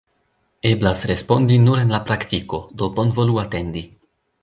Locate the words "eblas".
0.69-1.03